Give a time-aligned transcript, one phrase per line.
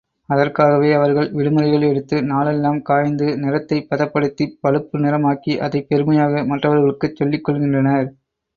[0.29, 8.09] அதற்காகவே அவர்கள் விடுமுறைகள் எடுத்து நாளெல்லாம் காய்ந்து நிறத்தைப் பதப்படுத்திப் பழுப்பு நிறமாக்கி அதைப் பெருமையாக மற்றவர்களுக்குச் சொல்லிக்கொள்கின்றனர்.